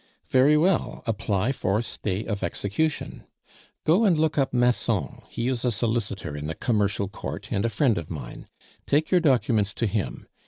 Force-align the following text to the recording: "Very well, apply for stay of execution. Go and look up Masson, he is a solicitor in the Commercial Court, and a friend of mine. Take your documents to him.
"Very 0.29 0.57
well, 0.57 1.03
apply 1.05 1.51
for 1.51 1.79
stay 1.83 2.25
of 2.25 2.41
execution. 2.41 3.23
Go 3.83 4.03
and 4.03 4.17
look 4.17 4.35
up 4.35 4.51
Masson, 4.51 5.21
he 5.29 5.47
is 5.47 5.63
a 5.63 5.69
solicitor 5.71 6.35
in 6.35 6.47
the 6.47 6.55
Commercial 6.55 7.07
Court, 7.07 7.49
and 7.51 7.65
a 7.65 7.69
friend 7.69 7.99
of 7.99 8.09
mine. 8.09 8.47
Take 8.87 9.11
your 9.11 9.19
documents 9.21 9.75
to 9.75 9.85
him. 9.85 10.25